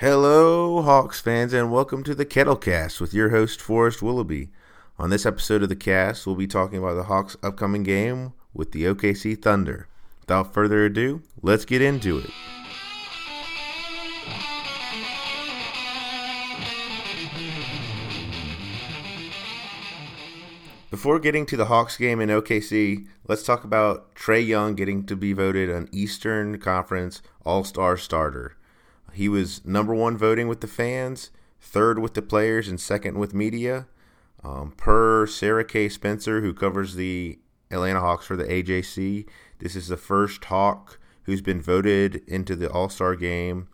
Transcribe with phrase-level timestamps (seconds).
[0.00, 4.50] Hello, Hawks fans, and welcome to the Kettlecast with your host, Forrest Willoughby.
[4.98, 8.72] On this episode of the cast, we'll be talking about the Hawks' upcoming game with
[8.72, 9.88] the OKC Thunder.
[10.20, 12.30] Without further ado, let's get into it.
[20.90, 25.16] Before getting to the Hawks game in OKC, let's talk about Trae Young getting to
[25.16, 28.56] be voted an Eastern Conference All Star starter.
[29.16, 33.32] He was number one voting with the fans, third with the players, and second with
[33.32, 33.86] media.
[34.44, 35.88] Um, per Sarah K.
[35.88, 37.38] Spencer, who covers the
[37.70, 39.26] Atlanta Hawks for the AJC,
[39.58, 43.68] this is the first Hawk who's been voted into the All Star game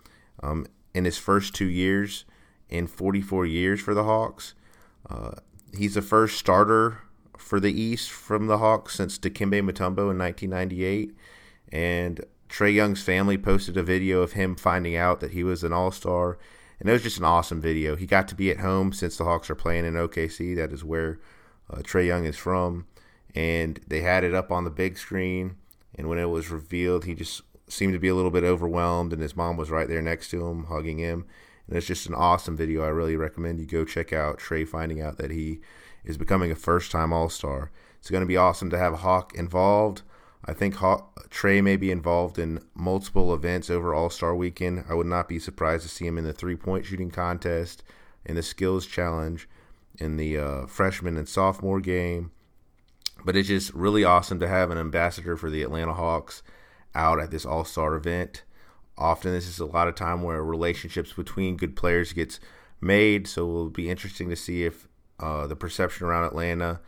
[0.44, 0.64] um,
[0.94, 2.24] in his first two years
[2.68, 4.54] in 44 years for the Hawks.
[5.10, 5.32] Uh,
[5.76, 6.98] he's the first starter
[7.36, 11.16] for the East from the Hawks since Dikembe Mutombo in 1998.
[11.72, 15.72] And Trae Young's family posted a video of him finding out that he was an
[15.72, 16.36] All Star,
[16.78, 17.96] and it was just an awesome video.
[17.96, 20.54] He got to be at home since the Hawks are playing in OKC.
[20.54, 21.18] That is where
[21.70, 22.86] uh, Trae Young is from,
[23.34, 25.56] and they had it up on the big screen.
[25.94, 29.22] And when it was revealed, he just seemed to be a little bit overwhelmed, and
[29.22, 31.24] his mom was right there next to him, hugging him.
[31.66, 32.84] And it's just an awesome video.
[32.84, 35.60] I really recommend you go check out Trae finding out that he
[36.04, 37.70] is becoming a first time All Star.
[37.98, 40.02] It's going to be awesome to have a Hawk involved.
[40.44, 44.84] I think Trae may be involved in multiple events over All Star Weekend.
[44.88, 47.84] I would not be surprised to see him in the three point shooting contest,
[48.24, 49.48] in the skills challenge,
[49.98, 52.32] in the uh, freshman and sophomore game.
[53.24, 56.42] But it's just really awesome to have an ambassador for the Atlanta Hawks
[56.94, 58.42] out at this All Star event.
[58.98, 62.40] Often, this is a lot of time where relationships between good players gets
[62.80, 63.28] made.
[63.28, 64.88] So it'll be interesting to see if
[65.20, 66.80] uh, the perception around Atlanta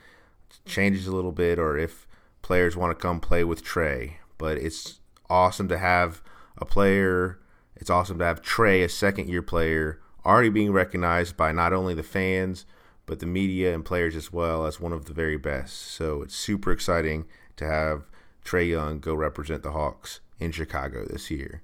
[0.67, 2.09] changes a little bit, or if
[2.45, 4.12] players want to come play with Trae.
[4.39, 6.23] But it's awesome to have
[6.59, 7.41] a player.
[7.75, 11.95] It's awesome to have Trae, a second year player, already being recognized by not only
[11.95, 12.67] the fans,
[13.06, 15.75] but the media and players as well as one of the very best.
[15.75, 17.24] So it's super exciting
[17.57, 18.05] to have
[18.45, 21.63] Trae Young go represent the Hawks in Chicago this year.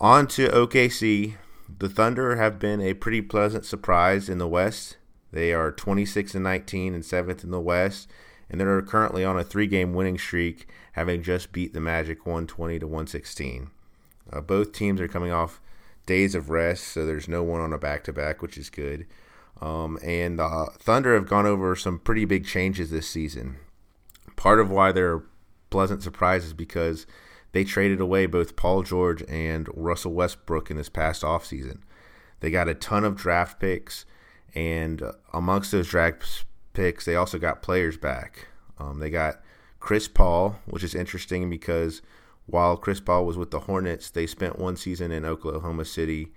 [0.00, 1.34] On to OKC.
[1.78, 4.96] The Thunder have been a pretty pleasant surprise in the West.
[5.32, 8.08] They are 26 and 19 and 7th in the West
[8.50, 12.86] and they're currently on a three-game winning streak, having just beat the Magic 120 to
[12.86, 13.70] 116.
[14.32, 15.60] Uh, both teams are coming off
[16.06, 19.06] days of rest, so there's no one on a back-to-back, which is good.
[19.60, 23.56] Um, and the Thunder have gone over some pretty big changes this season.
[24.36, 25.22] Part of why they're
[25.70, 27.06] pleasant surprises because
[27.52, 31.80] they traded away both Paul George and Russell Westbrook in this past offseason.
[32.40, 34.04] They got a ton of draft picks,
[34.54, 36.44] and amongst those draft
[36.78, 38.46] picks, they also got players back.
[38.78, 39.40] Um, they got
[39.80, 42.02] Chris Paul, which is interesting because
[42.46, 46.32] while Chris Paul was with the Hornets, they spent one season in Oklahoma City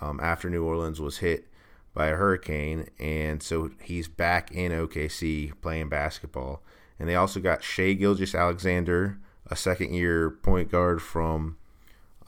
[0.00, 1.46] um, after New Orleans was hit
[1.92, 6.62] by a hurricane, and so he's back in OKC playing basketball.
[6.98, 11.58] And they also got Shai Gilgeous-Alexander, a second-year point guard from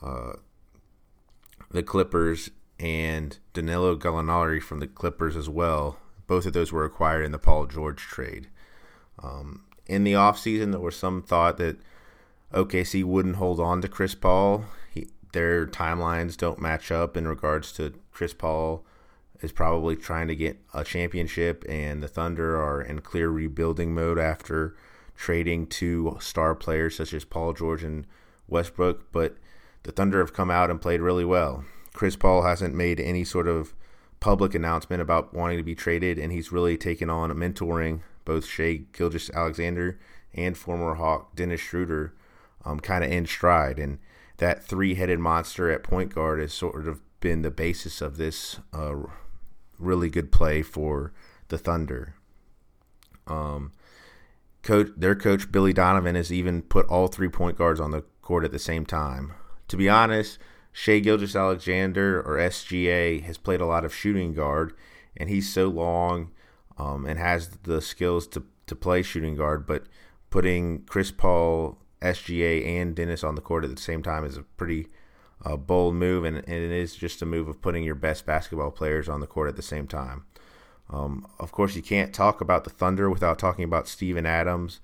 [0.03, 0.33] uh,
[1.71, 7.23] the Clippers, and Danilo Gallinari from the Clippers as well, both of those were acquired
[7.23, 8.47] in the Paul George trade.
[9.21, 11.77] Um, in the offseason, there was some thought that
[12.53, 14.65] OKC wouldn't hold on to Chris Paul.
[14.91, 18.85] He, their timelines don't match up in regards to Chris Paul
[19.41, 24.17] is probably trying to get a championship, and the Thunder are in clear rebuilding mode
[24.17, 24.75] after
[25.15, 28.05] trading two star players such as Paul George and
[28.47, 29.11] Westbrook.
[29.11, 29.35] But
[29.83, 31.65] the Thunder have come out and played really well.
[31.93, 33.73] Chris Paul hasn't made any sort of
[34.25, 38.81] public announcement about wanting to be traded, and he's really taken on mentoring both Shai
[38.91, 39.99] Gilgeous-Alexander
[40.33, 42.11] and former Hawk Dennis Schroeder
[42.65, 43.77] um, kind of in stride.
[43.77, 43.99] And
[44.37, 48.59] that three headed monster at point guard has sort of been the basis of this
[48.73, 48.95] uh,
[49.77, 51.13] really good play for
[51.49, 52.15] the Thunder.
[53.27, 53.73] Um,
[54.63, 58.43] coach, their coach Billy Donovan has even put all three point guards on the court
[58.43, 59.33] at the same time.
[59.67, 60.39] To be honest,
[60.77, 64.73] Shai Gilgeous-Alexander or SGA has played a lot of shooting guard,
[65.15, 66.31] and he's so long
[66.77, 69.65] um, and has the skills to, to play shooting guard.
[69.65, 69.85] But
[70.29, 74.41] putting Chris Paul, SGA, and Dennis on the court at the same time is a
[74.41, 74.87] pretty
[75.45, 78.71] uh, bold move, and, and, it is just a move of putting your best basketball
[78.71, 80.25] players on the court at the same time.
[80.89, 84.81] Um, of course, you can't talk about the Thunder without talking about Steven Adams.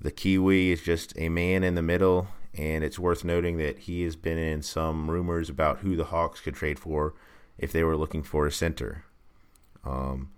[0.00, 4.02] The Kiwi is just a man in the middle and it's worth noting that he
[4.02, 7.14] has been in some rumors about who the Hawks could trade for
[7.58, 9.04] if they were looking for a center.
[9.84, 10.30] Um,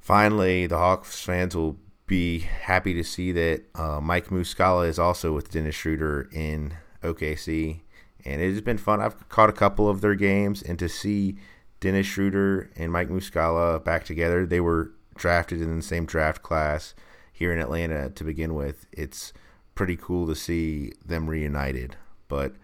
[0.00, 5.32] finally, the Hawks fans will be happy to see that uh, Mike Muscala is also
[5.32, 7.80] with Dennis Schroeder in OKC,
[8.24, 9.00] and it has been fun.
[9.00, 11.36] I've caught a couple of their games, and to see
[11.80, 16.94] Dennis Schroeder and Mike Muscala back together, they were drafted in the same draft class
[17.32, 18.86] here in Atlanta to begin with.
[18.92, 19.32] It's
[19.74, 21.96] pretty cool to see them reunited.
[22.28, 22.54] But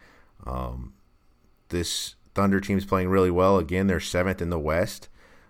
[0.46, 0.94] um,
[1.68, 3.58] this Thunder team is playing really well.
[3.58, 5.08] Again, they're seventh in the West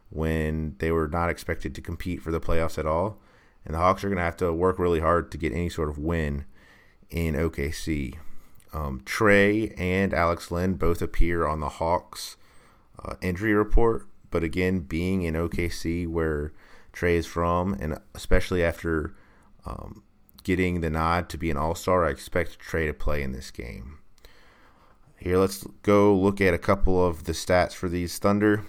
[0.09, 3.19] when they were not expected to compete for the playoffs at all.
[3.65, 5.91] And the Hawks are going to have to work really hard to get any sort
[5.91, 6.47] of win
[7.11, 8.17] in OKC.
[8.73, 12.37] Um, Trae and Alex Len both appear on the Hawks
[13.05, 16.53] uh, injury report, but again, being in OKC where
[16.93, 19.15] Trae is from, and especially after
[19.67, 20.03] um,
[20.51, 23.53] getting the nod to be an All Star, I expect Trae to play in this
[23.53, 23.99] game.
[25.17, 28.65] Here, let's go look at a couple of the stats for these Thunder.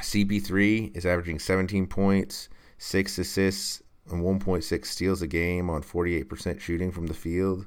[0.00, 2.48] CP3 is averaging 17 points,
[2.78, 7.66] 6 assists, and 1.6 steals a game on 48% shooting from the field.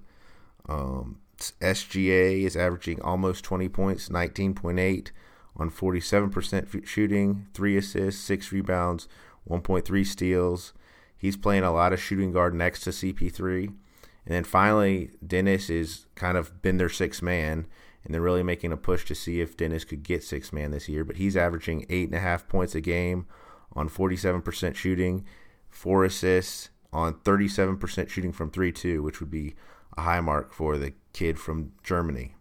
[0.67, 5.11] Um, SGA is averaging almost 20 points, 19.8
[5.55, 9.07] on 47% shooting, 3 assists, 6 rebounds,
[9.47, 10.73] 1.3 steals.
[11.19, 13.67] He's playing a lot of shooting guard next to CP3.
[13.67, 17.67] And then finally, Dennis is kind of been their sixth man
[18.03, 20.87] and they're really making a push to see if Dennis could get six man this
[20.87, 21.03] year.
[21.03, 23.27] But he's averaging eight and a half points a game
[23.73, 25.25] on 47% shooting,
[25.69, 29.55] four assists on 37% shooting from 3 2, which would be
[29.97, 32.35] a high mark for the kid from Germany.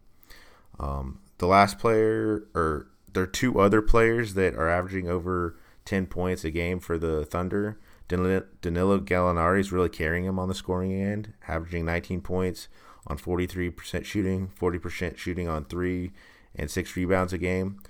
[0.78, 6.06] Um, the last player, or there are two other players that are averaging over 10
[6.06, 7.78] points a game for the Thunder.
[8.08, 12.68] Danilo Gallinari is really carrying him on the scoring end, averaging 19 points
[13.06, 16.12] on 43% shooting, 40% shooting on three,
[16.54, 17.80] and six rebounds a game.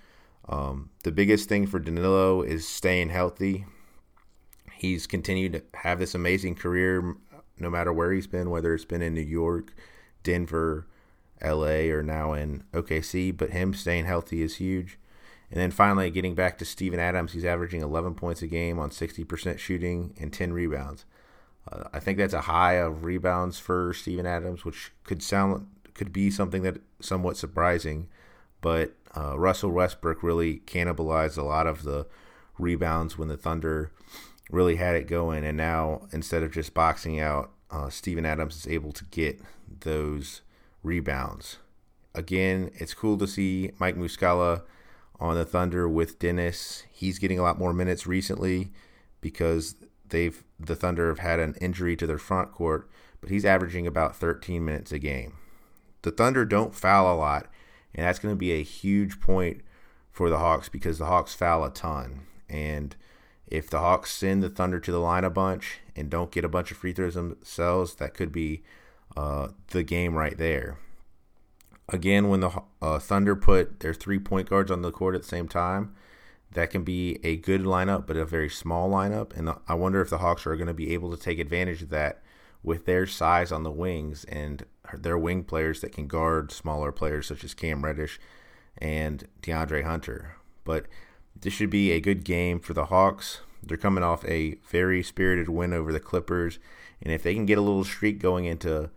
[0.49, 3.65] Um, the biggest thing for Danilo is staying healthy.
[4.73, 7.17] He's continued to have this amazing career
[7.59, 9.75] no matter where he's been, whether it's been in New York,
[10.23, 10.87] Denver,
[11.43, 13.37] LA, or now in OKC.
[13.37, 14.99] But him staying healthy is huge.
[15.51, 18.91] And then finally, getting back to Steven Adams, he's averaging 11 points a game on
[18.91, 21.07] 60% shooting and 10 rebounds.
[21.71, 26.13] Uh, I think that's a high of rebounds for Steven Adams, which could sound could
[26.13, 28.09] be something that somewhat surprising,
[28.61, 32.07] but uh, Russell Westbrook really cannibalized a lot of the
[32.57, 33.91] rebounds when the Thunder
[34.51, 38.69] really had it going, and now instead of just boxing out, uh, Steven Adams is
[38.69, 39.41] able to get
[39.81, 40.43] those
[40.83, 41.59] rebounds.
[42.15, 44.63] Again, it's cool to see Mike Muscala
[45.21, 46.85] on the Thunder with Dennis.
[46.91, 48.71] He's getting a lot more minutes recently
[49.21, 49.77] because
[50.09, 52.89] they've the Thunder have had an injury to their front court,
[53.21, 55.35] but he's averaging about 13 minutes a game.
[56.03, 57.47] The Thunder don't foul a lot,
[57.95, 59.61] and that's going to be a huge point
[60.11, 62.23] for the Hawks because the Hawks foul a ton.
[62.49, 62.97] And
[63.47, 66.49] if the Hawks send the Thunder to the line a bunch and don't get a
[66.49, 68.63] bunch of free throws themselves, that could be
[69.17, 70.79] uh, the game right there.
[71.91, 72.51] Again, when the
[72.83, 75.95] uh, Thunder put their three point guards on the court at the same time,
[76.53, 79.37] that can be a good lineup, but a very small lineup.
[79.37, 81.91] And I wonder if the Hawks are going to be able to take advantage of
[81.91, 82.23] that
[82.63, 84.65] with their size on the wings and
[84.95, 88.19] their wing players that can guard smaller players such as Cam Reddish
[88.79, 90.37] and DeAndre Hunter.
[90.65, 90.87] But
[91.39, 93.41] this should be a good game for the Hawks.
[93.63, 96.59] They're coming off a very spirited win over the Clippers,
[97.03, 98.91] and if they can get a little streak going into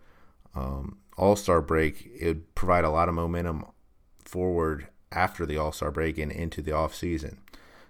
[0.54, 3.64] um, All Star break, it would provide a lot of momentum
[4.24, 7.38] forward after the All Star break and into the off season.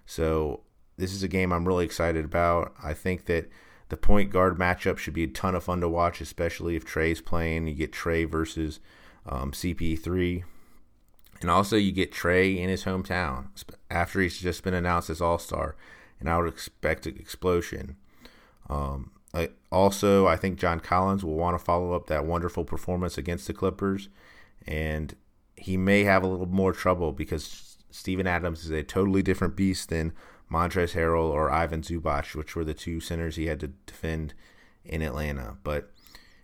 [0.05, 0.61] So
[0.97, 2.75] this is a game I'm really excited about.
[2.83, 3.49] I think that
[3.89, 7.21] the point guard matchup should be a ton of fun to watch, especially if Trae's
[7.21, 7.65] playing.
[7.65, 8.79] You get Trae versus
[9.25, 10.43] um, CP3.
[11.41, 13.47] And also, you get Trae in his hometown
[13.89, 15.75] after he's just been announced as All Star.
[16.19, 17.95] And I would expect an explosion.
[18.69, 23.17] Um, I, also, I think John Collins will want to follow up that wonderful performance
[23.17, 24.09] against the Clippers.
[24.67, 25.15] And
[25.55, 29.89] he may have a little more trouble because Steven Adams is a totally different beast
[29.89, 30.13] than
[30.51, 34.33] Montrezl Harrell or Ivan Zubac, which were the two centers he had to defend
[34.85, 35.57] in Atlanta.
[35.63, 35.91] But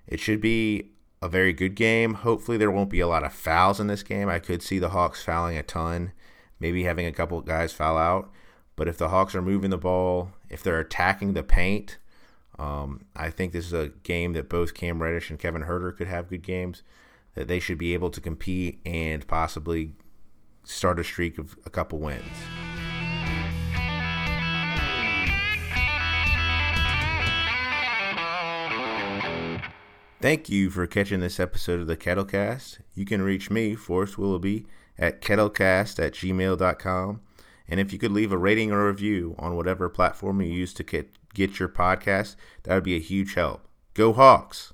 [0.07, 0.91] it should be
[1.21, 2.15] a very good game.
[2.15, 4.29] Hopefully, there won't be a lot of fouls in this game.
[4.29, 6.11] I could see the Hawks fouling a ton,
[6.59, 8.31] maybe having a couple guys foul out.
[8.75, 11.97] But if the Hawks are moving the ball, if they're attacking the paint,
[12.59, 16.07] um, I think this is a game that both Cam Reddish and Kevin Huerter could
[16.07, 16.83] have good games
[17.35, 19.93] that they should be able to compete and possibly
[20.65, 22.25] start a streak of a couple wins.
[30.21, 32.79] Thank you for catching this episode of the Kettlecast.
[32.93, 34.65] You can reach me, Forrest Willoughby,
[34.97, 37.21] at kettlecast at gmail.com.
[37.69, 40.83] And if you could leave a rating or review on whatever platform you use to
[40.83, 43.67] get, get your podcast, that would be a huge help.
[43.93, 44.73] Go Hawks!